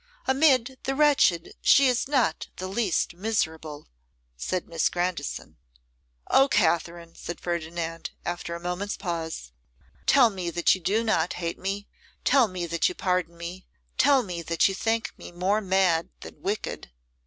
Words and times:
'Amid 0.25 0.79
the 0.85 0.95
wretched 0.95 1.53
she 1.61 1.87
is 1.87 2.07
not 2.07 2.47
the 2.55 2.67
least 2.67 3.13
miserable,' 3.13 3.87
said 4.35 4.67
Miss 4.67 4.89
Grandison. 4.89 5.57
'O 6.31 6.47
Katherine!' 6.47 7.13
said 7.13 7.39
Ferdinand, 7.39 8.09
after 8.25 8.55
a 8.55 8.59
moment's 8.59 8.97
pause, 8.97 9.51
'tell 10.07 10.31
me 10.31 10.49
that 10.49 10.73
you 10.73 10.81
do 10.81 11.03
not 11.03 11.33
hate 11.33 11.59
me; 11.59 11.87
tell 12.25 12.47
me 12.47 12.65
that 12.65 12.89
you 12.89 12.95
pardon 12.95 13.37
me; 13.37 13.67
tell 13.99 14.23
me 14.23 14.41
that 14.41 14.67
you 14.67 14.73
think 14.73 15.15
me 15.19 15.31
more 15.31 15.61
mad 15.61 16.09
than 16.21 16.41
wicked! 16.41 16.89